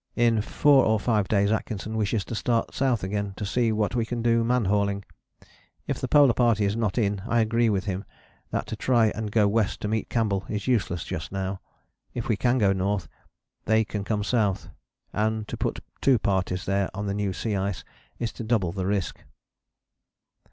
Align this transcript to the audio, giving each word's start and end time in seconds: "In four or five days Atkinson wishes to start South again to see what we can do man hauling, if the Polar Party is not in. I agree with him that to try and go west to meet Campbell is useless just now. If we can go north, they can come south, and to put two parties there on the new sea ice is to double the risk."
"In 0.15 0.41
four 0.41 0.83
or 0.83 0.99
five 0.99 1.27
days 1.27 1.51
Atkinson 1.51 1.95
wishes 1.95 2.25
to 2.25 2.33
start 2.33 2.73
South 2.73 3.03
again 3.03 3.35
to 3.37 3.45
see 3.45 3.71
what 3.71 3.93
we 3.93 4.03
can 4.03 4.23
do 4.23 4.43
man 4.43 4.65
hauling, 4.65 5.05
if 5.85 6.01
the 6.01 6.07
Polar 6.07 6.33
Party 6.33 6.65
is 6.65 6.75
not 6.75 6.97
in. 6.97 7.21
I 7.27 7.39
agree 7.39 7.69
with 7.69 7.83
him 7.85 8.05
that 8.49 8.65
to 8.65 8.75
try 8.75 9.09
and 9.11 9.31
go 9.31 9.47
west 9.47 9.79
to 9.81 9.87
meet 9.87 10.09
Campbell 10.09 10.43
is 10.49 10.65
useless 10.65 11.03
just 11.03 11.31
now. 11.31 11.61
If 12.15 12.27
we 12.29 12.35
can 12.35 12.57
go 12.57 12.73
north, 12.73 13.09
they 13.65 13.85
can 13.85 14.03
come 14.03 14.23
south, 14.23 14.69
and 15.13 15.47
to 15.47 15.55
put 15.55 15.81
two 16.01 16.17
parties 16.17 16.65
there 16.65 16.89
on 16.95 17.05
the 17.05 17.13
new 17.13 17.31
sea 17.31 17.55
ice 17.55 17.83
is 18.17 18.31
to 18.31 18.43
double 18.43 18.71
the 18.71 18.87
risk." 18.87 19.21